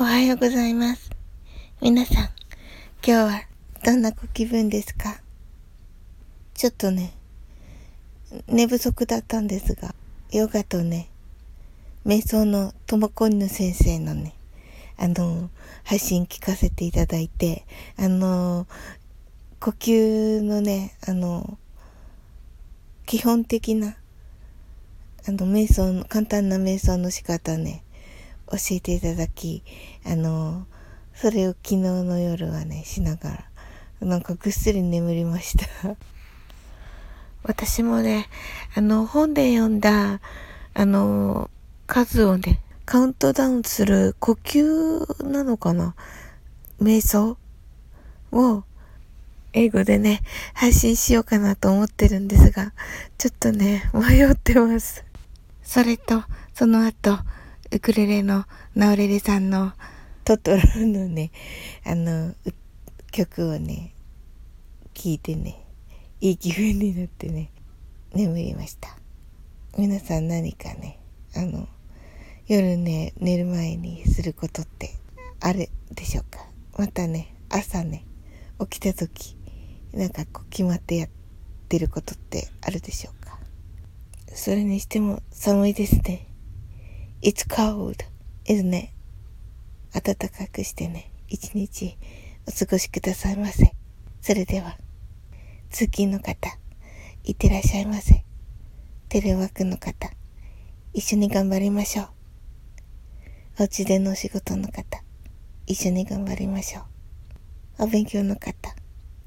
[0.00, 1.10] おはようございます。
[1.82, 2.30] 皆さん、今
[3.04, 3.42] 日は
[3.84, 5.20] どんなご気分ですか？
[6.54, 7.12] ちょっとね、
[8.46, 9.94] 寝不足だったんですが、
[10.32, 11.10] ヨガとね、
[12.06, 14.32] 瞑想のともこんぬ先生のね、
[14.96, 15.50] あの、
[15.84, 17.66] 配信聞かせていただいて、
[17.98, 18.66] あの、
[19.60, 21.58] 呼吸のね、あの、
[23.04, 23.96] 基本的な、
[25.28, 27.84] あの、瞑想の、簡単な瞑想の仕方ね、
[28.50, 29.62] 教えていただき、
[30.04, 30.66] あの、
[31.14, 33.44] それを昨日の夜はね、しなが
[34.00, 35.96] ら、なんかぐっすり眠りました。
[37.44, 38.28] 私もね、
[38.74, 40.20] あの、本で読んだ、
[40.74, 41.50] あの、
[41.86, 45.94] 数をね、カウントダウンする呼吸なのかな
[46.80, 47.36] 瞑想
[48.32, 48.64] を
[49.52, 50.22] 英語でね、
[50.54, 52.72] 配信しようかなと思ってるんですが、
[53.18, 55.04] ちょっとね、迷ってます。
[55.62, 56.24] それと、
[56.54, 57.18] その後、
[57.72, 59.72] ウクレレのナオレレさんの
[60.24, 61.30] トトロのね、
[61.86, 62.34] あの、
[63.12, 63.94] 曲をね、
[64.92, 65.64] 聴いてね、
[66.20, 67.52] いい気分になってね、
[68.12, 68.96] 眠りました。
[69.78, 70.98] 皆さん何かね、
[71.36, 71.68] あの、
[72.48, 74.96] 夜ね、寝る前にすることって
[75.38, 76.44] あるでしょうか？
[76.76, 78.04] またね、朝ね、
[78.58, 79.36] 起きた時、
[79.92, 81.08] なんかこう決まってやっ
[81.68, 83.38] てることってあるでしょうか？
[84.34, 86.26] それにしても寒いですね。
[87.22, 87.96] It's cold,
[88.46, 88.88] isn't it?
[89.92, 91.98] 暖かくしてね、一日
[92.48, 93.74] お過ごしくださいませ。
[94.22, 94.78] それでは、
[95.68, 96.48] 通勤の方、
[97.24, 98.24] いってらっしゃいませ。
[99.10, 100.10] テレワークの方、
[100.94, 102.08] 一緒に頑張りましょう。
[103.60, 105.02] お家でのお仕事の方、
[105.66, 106.80] 一緒に頑張りましょ
[107.78, 107.84] う。
[107.84, 108.74] お勉強の方、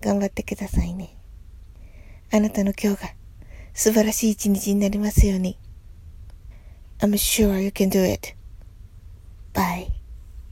[0.00, 1.18] 頑張ってくださいね。
[2.32, 3.14] あなたの今日が
[3.74, 5.58] 素晴らしい一日になりますように。
[7.04, 8.32] I'm sure you can do it.